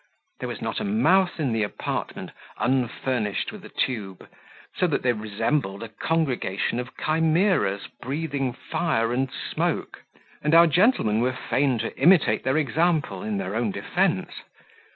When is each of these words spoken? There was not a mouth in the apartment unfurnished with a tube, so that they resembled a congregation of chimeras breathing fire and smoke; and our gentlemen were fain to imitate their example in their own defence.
There 0.39 0.49
was 0.49 0.63
not 0.63 0.79
a 0.79 0.83
mouth 0.83 1.39
in 1.39 1.53
the 1.53 1.61
apartment 1.61 2.31
unfurnished 2.57 3.51
with 3.51 3.63
a 3.63 3.69
tube, 3.69 4.27
so 4.75 4.87
that 4.87 5.03
they 5.03 5.13
resembled 5.13 5.83
a 5.83 5.89
congregation 5.89 6.79
of 6.79 6.97
chimeras 6.97 7.85
breathing 8.01 8.51
fire 8.51 9.13
and 9.13 9.29
smoke; 9.31 10.01
and 10.41 10.55
our 10.55 10.65
gentlemen 10.65 11.21
were 11.21 11.33
fain 11.47 11.77
to 11.77 11.95
imitate 11.99 12.43
their 12.43 12.57
example 12.57 13.21
in 13.21 13.37
their 13.37 13.55
own 13.55 13.69
defence. 13.69 14.31